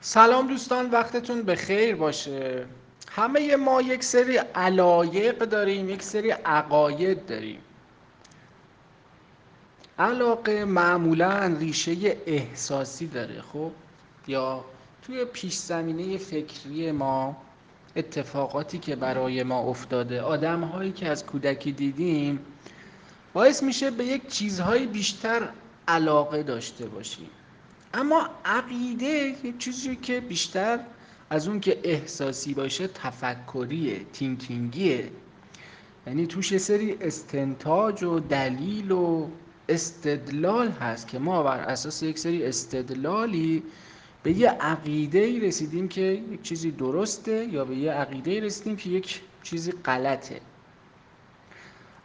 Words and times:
سلام 0.00 0.46
دوستان 0.46 0.90
وقتتون 0.90 1.42
به 1.42 1.54
خیر 1.54 1.96
باشه. 1.96 2.66
همه 3.10 3.56
ما 3.56 3.82
یک 3.82 4.04
سری 4.04 4.36
علایق 4.36 5.38
داریم 5.38 5.90
یک 5.90 6.02
سری 6.02 6.30
عقاید 6.30 7.26
داریم. 7.26 7.60
علاقه 9.98 10.64
معمولا 10.64 11.56
ریشه 11.60 12.16
احساسی 12.26 13.06
داره 13.06 13.42
خب؟ 13.52 13.70
یا 14.26 14.64
توی 15.02 15.24
پیش 15.24 15.54
زمینه 15.54 16.18
فکری 16.18 16.92
ما 16.92 17.36
اتفاقاتی 17.96 18.78
که 18.78 18.96
برای 18.96 19.42
ما 19.42 19.58
افتاده 19.60 20.22
آدم 20.22 20.60
هایی 20.64 20.92
که 20.92 21.08
از 21.08 21.26
کودکی 21.26 21.72
دیدیم 21.72 22.40
باعث 23.32 23.62
میشه 23.62 23.90
به 23.90 24.04
یک 24.04 24.28
چیزهایی 24.28 24.86
بیشتر 24.86 25.48
علاقه 25.88 26.42
داشته 26.42 26.86
باشیم. 26.86 27.30
اما 27.94 28.28
عقیده 28.44 29.36
یک 29.44 29.58
چیزی 29.58 29.96
که 29.96 30.20
بیشتر 30.20 30.80
از 31.30 31.48
اون 31.48 31.60
که 31.60 31.80
احساسی 31.84 32.54
باشه 32.54 32.86
تفکریه 32.88 34.04
تینکینگیه. 34.12 35.10
یعنی 36.06 36.26
توش 36.26 36.52
یه 36.52 36.58
سری 36.58 36.96
استنتاج 37.00 38.02
و 38.02 38.20
دلیل 38.20 38.90
و 38.90 39.28
استدلال 39.68 40.68
هست 40.68 41.08
که 41.08 41.18
ما 41.18 41.42
بر 41.42 41.58
اساس 41.58 42.02
یک 42.02 42.18
سری 42.18 42.44
استدلالی 42.44 43.62
به 44.22 44.32
یه 44.32 44.50
عقیده 44.50 45.40
رسیدیم 45.40 45.88
که 45.88 46.00
یک 46.00 46.42
چیزی 46.42 46.70
درسته 46.70 47.44
یا 47.44 47.64
به 47.64 47.76
یه 47.76 47.92
عقیده 47.92 48.40
رسیدیم 48.40 48.76
که 48.76 48.90
یک 48.90 49.20
چیزی 49.42 49.72
غلطه. 49.72 50.40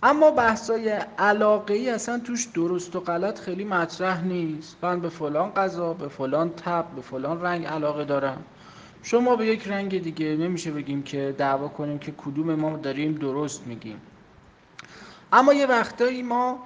اما 0.04 0.32
بحثای 0.32 0.90
علاقه 1.18 1.74
ای 1.74 1.90
اصلا 1.90 2.20
توش 2.20 2.46
درست 2.46 2.96
و 2.96 3.00
غلط 3.00 3.40
خیلی 3.40 3.64
مطرح 3.64 4.24
نیست. 4.24 4.78
من 4.82 5.00
به 5.00 5.10
فلان 5.10 5.50
غذا 5.50 5.94
به 5.94 6.08
فلان 6.08 6.50
تب 6.50 6.86
به 6.96 7.02
فلان 7.02 7.42
رنگ 7.42 7.66
علاقه 7.66 8.06
دارم. 8.06 8.44
شما 9.04 9.36
به 9.36 9.46
یک 9.46 9.68
رنگ 9.68 10.04
دیگه 10.04 10.26
نمیشه 10.26 10.72
بگیم 10.72 11.04
که 11.04 11.36
دعوا 11.38 11.68
کنیم 11.68 12.00
که 12.00 12.12
کدوم 12.12 12.56
ما 12.56 12.78
داریم 12.78 13.14
درست 13.14 13.68
میگیم. 13.68 14.02
اما 15.34 15.54
یه 15.54 15.66
وقتایی 15.66 16.22
ما 16.24 16.60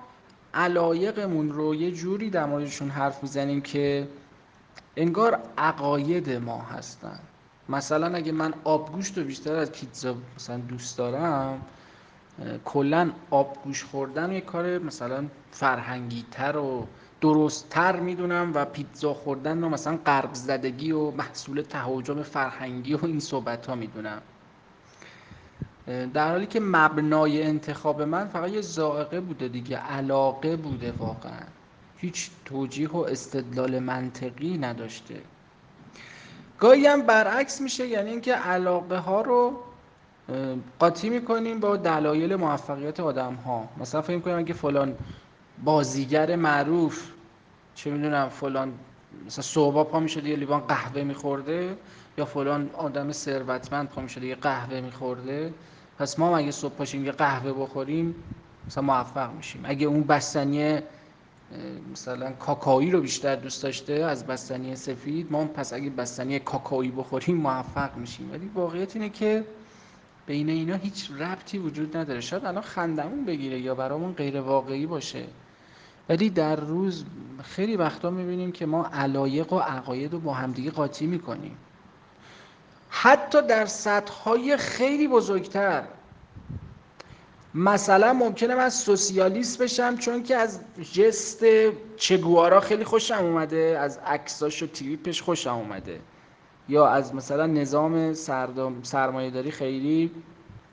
علایقمون 0.53 1.51
رو 1.51 1.75
یه 1.75 1.91
جوری 1.91 2.29
در 2.29 2.45
موردشون 2.45 2.89
حرف 2.89 3.23
می‌زنیم 3.23 3.61
که 3.61 4.07
انگار 4.97 5.39
عقاید 5.57 6.29
ما 6.31 6.61
هستن. 6.61 7.19
مثلا 7.69 8.15
اگه 8.15 8.31
من 8.31 8.53
آبگوشت 8.63 9.17
رو 9.17 9.23
بیشتر 9.23 9.55
از 9.55 9.71
پیتزا 9.71 10.15
مثلا 10.35 10.57
دوست 10.57 10.97
دارم 10.97 11.61
کلا 12.65 13.11
آبگوش 13.31 13.83
خوردن 13.83 14.31
یه 14.31 14.41
کار 14.41 14.79
مثلا 14.79 15.25
فرهنگی 15.51 16.25
تر 16.31 16.57
و 16.57 16.87
درست 17.21 17.69
تر 17.69 17.99
می‌دونم 17.99 18.51
و 18.55 18.65
پیتزا 18.65 19.13
خوردن 19.13 19.61
رو 19.61 19.69
مثلا 19.69 19.99
قرب 20.05 20.33
زدگی 20.33 20.91
و 20.91 21.11
محصول 21.11 21.61
تهاجم 21.61 22.23
فرهنگی 22.23 22.93
و 22.93 23.05
این 23.05 23.19
صحبت 23.19 23.65
ها 23.65 23.75
می‌دونم. 23.75 24.21
در 26.13 26.29
حالی 26.29 26.45
که 26.45 26.59
مبنای 26.59 27.43
انتخاب 27.43 28.01
من 28.01 28.27
فقط 28.27 28.49
یه 28.49 28.61
زائقه 28.61 29.19
بوده 29.19 29.47
دیگه 29.47 29.77
علاقه 29.77 30.55
بوده 30.55 30.91
واقعا. 30.91 31.43
هیچ 31.97 32.31
توجیه 32.45 32.89
و 32.89 32.97
استدلال 32.97 33.79
منطقی 33.79 34.57
نداشته. 34.57 35.21
گاهی 36.59 36.87
هم 36.87 37.01
برعکس 37.01 37.61
میشه 37.61 37.87
یعنی 37.87 38.09
اینکه 38.09 38.33
علاقه 38.33 38.97
ها 38.97 39.21
رو 39.21 39.59
قاطی 40.79 41.09
می‌کنیم 41.09 41.59
با 41.59 41.77
دلایل 41.77 42.35
موفقیت 42.35 42.99
آدم 42.99 43.33
ها 43.33 43.69
مثلا 43.77 44.01
فکر 44.01 44.19
کنیم 44.19 44.37
اگه 44.37 44.53
فلان 44.53 44.95
بازیگر 45.63 46.35
معروف 46.35 47.11
چه 47.75 47.91
می‌دونم 47.91 48.29
فلان 48.29 48.73
مثلا 49.25 49.43
صبح 49.43 49.83
پا 49.83 49.99
می‌شده 49.99 50.29
یه 50.29 50.35
لیوان 50.35 50.59
قهوه 50.59 51.03
میخورده 51.03 51.77
یا 52.17 52.25
فلان 52.25 52.69
آدم 52.73 53.11
ثروتمند 53.11 53.89
پا 53.89 54.01
می‌شده 54.01 54.25
یه 54.25 54.35
قهوه 54.35 54.81
میخورده 54.81 55.53
پس 55.99 56.19
ما 56.19 56.37
اگه 56.37 56.51
صبح 56.51 56.73
پاشیم 56.73 57.05
یه 57.05 57.11
قهوه 57.11 57.53
بخوریم 57.53 58.15
مثلا 58.67 58.83
موفق 58.83 59.33
میشیم. 59.33 59.61
اگه 59.65 59.87
اون 59.87 60.03
بستنی 60.03 60.79
مثلا 61.91 62.31
کاکایی 62.31 62.91
رو 62.91 63.01
بیشتر 63.01 63.35
دوست 63.35 63.63
داشته 63.63 63.93
از 63.93 64.27
بستنی 64.27 64.75
سفید 64.75 65.31
ما 65.31 65.45
پس 65.45 65.73
اگه 65.73 65.89
بستنی 65.89 66.39
کاکایی 66.39 66.91
بخوریم 66.91 67.37
موفق 67.37 67.97
میشیم. 67.97 68.31
ولی 68.31 68.51
واقعیت 68.55 68.95
اینه 68.95 69.09
که 69.09 69.43
بین 70.27 70.49
اینا 70.49 70.75
هیچ 70.75 71.11
ربطی 71.11 71.57
وجود 71.57 71.97
نداره. 71.97 72.21
شاید 72.21 72.45
الان 72.45 72.61
خندمون 72.61 73.25
بگیره 73.25 73.59
یا 73.59 73.75
برامون 73.75 74.13
غیر 74.13 74.41
واقعی 74.41 74.85
باشه. 74.85 75.25
ولی 76.09 76.29
در 76.29 76.55
روز 76.55 77.05
خیلی 77.43 77.75
وقتا 77.75 78.09
می‌بینیم 78.09 78.51
که 78.51 78.65
ما 78.65 78.85
علایق 78.93 79.53
و 79.53 79.59
عقاید 79.59 80.13
رو 80.13 80.19
با 80.19 80.33
همدیگه 80.33 80.71
قاطی 80.71 81.07
می‌کنیم. 81.07 81.57
حتی 82.89 83.41
در 83.41 83.65
سطحهای 83.65 84.57
خیلی 84.57 85.07
بزرگتر. 85.07 85.83
مثلا 87.53 88.13
ممکنه 88.13 88.55
من 88.55 88.69
سوسیالیست 88.69 89.61
بشم 89.61 89.97
چون 89.97 90.23
که 90.23 90.35
از 90.35 90.59
جست 90.93 91.45
چگوارا 91.97 92.59
خیلی 92.59 92.83
خوشم 92.83 93.25
اومده 93.25 93.77
از 93.81 93.97
عکساش 93.97 94.63
و 94.63 94.67
تریپش 94.67 95.21
خوشم 95.21 95.55
اومده. 95.55 95.99
یا 96.69 96.87
از 96.87 97.15
مثلا 97.15 97.45
نظام 97.45 98.13
سرمایه 98.83 99.29
داری 99.29 99.51
خیلی 99.51 100.11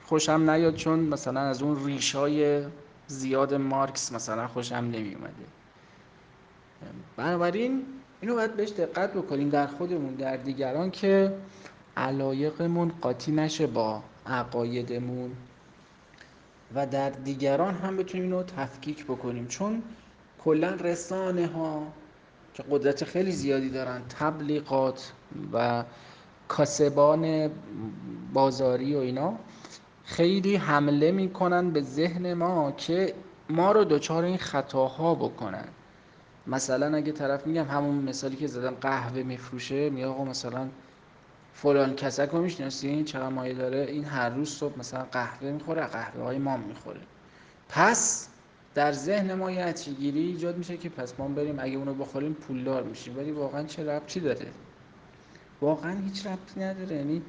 خوشم 0.05 0.51
نیاد 0.51 0.75
چون 0.75 0.99
مثلا 1.01 1.41
از 1.41 1.63
اون 1.63 1.85
ریشای 1.85 2.65
زیاد 3.07 3.55
مارکس 3.55 4.13
مثلا 4.13 4.47
خوشم 4.47 4.75
نمی 4.77 5.15
اومده 5.15 5.33
بنابراین 7.17 7.83
اینو 8.21 8.35
باید 8.35 8.57
بهش 8.57 8.71
دقت 8.71 9.13
بکنیم 9.13 9.49
در 9.49 9.67
خودمون 9.67 10.15
در 10.15 10.37
دیگران 10.37 10.91
که 10.91 11.35
علایقمون 11.97 12.93
قاطی 13.01 13.33
نشه 13.33 13.67
با 13.67 14.03
عقایدمون 14.27 15.31
و 16.75 16.87
در 16.87 17.11
دیگران 17.11 17.75
هم 17.75 17.97
بتونیم 17.97 18.25
اینو 18.33 18.43
تفکیک 18.43 19.05
بکنیم. 19.05 19.47
چون 19.47 19.83
کلا 20.45 20.69
رسانه 20.71 21.47
ها 21.47 21.87
که 22.55 22.65
قدرت 22.71 23.05
خیلی 23.05 23.33
زیادی 23.33 23.71
دارن. 23.71 24.03
تبلیغات 24.19 25.13
و 25.53 25.85
کاسبان 26.49 27.51
بازاری 28.33 28.95
و 28.95 28.99
اینا 28.99 29.35
خیلی 30.05 30.57
حمله 30.57 31.13
می‌کنن 31.13 31.71
به 31.71 31.83
ذهن 31.83 32.35
ما 32.35 32.73
که 32.73 33.15
ما 33.51 33.73
رو 33.73 33.85
دچار 33.85 34.25
این 34.25 34.39
خطاها 34.39 35.15
بکنن. 35.15 35.65
مثلا 36.47 36.97
اگه 36.97 37.13
طرف 37.13 37.47
میگم 37.47 37.65
همون 37.65 37.95
مثالی 37.95 38.37
که 38.37 38.47
زدم 38.47 38.75
قهوه 38.81 39.23
میفروشه 39.23 39.91
میگه 39.91 40.07
آقا 40.07 40.25
مثلا 40.25 40.69
فلان 41.55 41.97
کسک 41.97 42.29
رو 42.29 42.43
می‌شناسین 42.43 43.05
چقدر 43.05 43.29
مایه 43.29 43.55
داره؟ 43.55 43.79
این 43.79 44.05
هر 44.05 44.29
روز 44.29 44.51
صبح 44.51 44.79
مثلا 44.79 45.07
قهوه 45.13 45.51
می‌خوره 45.51 45.87
قهوه 45.87 46.25
های 46.25 46.39
ما 46.39 46.57
می‌خوره. 46.57 47.01
پس 47.69 48.29
در 48.75 48.93
ذهن 48.93 49.35
ما 49.35 49.51
یه 49.51 49.73
گیری 49.73 50.21
ایجاد 50.21 50.59
میشه 50.59 50.77
که 50.77 50.89
پس 50.89 51.15
ما 51.19 51.29
بریم 51.29 51.59
اگه 51.59 51.77
اونو 51.77 51.95
بخوریم 51.95 52.33
پولدار 52.33 52.83
میشیم. 52.83 53.19
ولی 53.19 53.31
واقعا 53.31 53.65
چه 53.65 53.85
ربطی 53.85 54.21
داره؟ 54.21 54.47
واقعا 55.61 55.97
هیچ 56.05 56.27
ربطی 56.27 56.61
نداره. 56.61 56.97
یعنی 56.97 57.23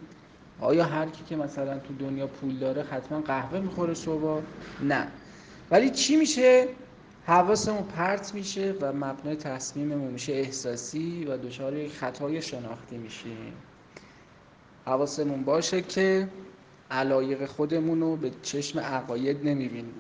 آیا 0.61 0.83
هر 0.83 1.05
کی 1.05 1.23
که 1.23 1.35
مثلا 1.35 1.79
تو 1.79 1.93
دنیا 1.93 2.27
پول 2.27 2.59
داره 2.59 2.83
حتما 2.83 3.21
قهوه 3.21 3.59
می‌خوره 3.59 3.93
صبح؟ 3.93 4.41
نه. 4.83 5.07
ولی 5.71 5.89
چی 5.89 6.15
میشه؟ 6.15 6.67
حواسمون 7.25 7.83
پرت 7.83 8.33
میشه 8.33 8.75
و 8.81 8.93
مبنای 8.93 9.35
تصمیممون 9.35 10.11
میشه 10.11 10.33
احساسی 10.33 11.25
و 11.25 11.37
دچار 11.37 11.87
خطای 11.87 12.41
شناختی 12.41 12.97
میشیم. 12.97 13.53
حواسمون 14.85 15.43
باشه 15.43 15.81
که 15.81 16.27
علایق 16.93 17.45
خودمون 17.45 18.01
رو 18.01 18.15
به 18.15 18.31
چشم 18.41 18.79
عقاید 18.79 19.37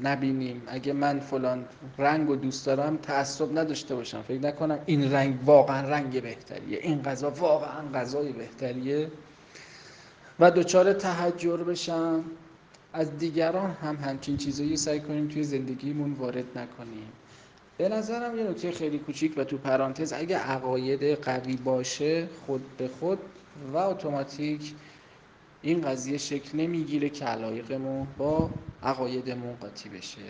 نبینیم. 0.03 0.61
اگه 0.67 0.93
من 0.93 1.19
فلان 1.19 1.65
رنگ 1.97 2.27
رو 2.27 2.35
دوست 2.35 2.65
دارم 2.65 2.97
تعصب 2.97 3.57
نداشته 3.57 3.95
باشم. 3.95 4.21
فکر 4.21 4.39
نکنم 4.39 4.79
این 4.85 5.11
رنگ 5.11 5.39
واقعا 5.45 5.89
رنگ 5.89 6.21
بهتریه. 6.21 6.79
این 6.81 7.01
غذا 7.01 7.29
واقعا 7.29 7.81
غذای 7.93 8.31
بهتریه. 8.31 9.11
و 10.39 10.51
دچار 10.51 10.93
تحجر 10.93 11.57
بشم. 11.57 12.23
از 12.93 13.17
دیگران 13.17 13.71
هم 13.71 13.95
همچین 13.95 14.37
چیزایی 14.37 14.77
سعی 14.77 14.99
کنیم 14.99 15.27
توی 15.27 15.43
زندگیمون 15.43 16.13
وارد 16.13 16.45
نکنیم. 16.57 17.11
به 17.77 17.89
نظرم 17.89 18.37
یه 18.37 18.43
نکته 18.43 18.71
خیلی 18.71 18.99
کوچیک 18.99 19.33
و 19.37 19.43
تو 19.43 19.57
پرانتز 19.57 20.13
اگه 20.13 20.37
عقاید 20.37 21.03
قوی 21.03 21.55
باشه 21.55 22.27
خود 22.45 22.61
به 22.77 22.87
خود 22.99 23.19
و 23.73 23.77
اتوماتیک 23.77 24.73
این 25.63 25.81
قضیه 25.81 26.17
شکل 26.17 26.57
نمی‌گیره 26.57 27.09
که 27.09 27.25
علایقمون 27.25 28.07
با 28.17 28.51
عقایدمون 28.83 29.55
قاطی 29.55 29.89
بشه. 29.89 30.21